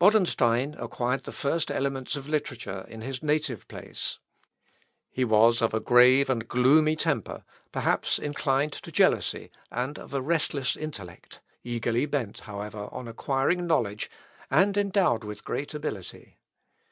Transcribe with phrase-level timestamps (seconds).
[0.00, 4.18] Bodenstein acquired the first elements of literature in his native place.
[5.08, 10.20] He was of a grave and gloomy temper, perhaps inclined to jealousy, and of a
[10.20, 14.10] restless intellect, eagerly bent, however, on acquiring knowledge,
[14.50, 16.38] and endowed with great ability.